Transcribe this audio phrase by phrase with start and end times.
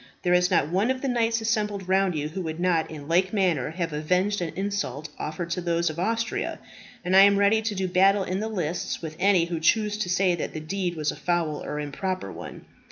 [0.23, 3.31] There is not one of the knights assembled round you who would not in like
[3.33, 6.57] manner have avenged an insult offered to those of Austria;
[7.05, 10.09] and I am ready to do battle in the lists with any who choose to
[10.09, 12.65] say that the deed was a foul or improper one.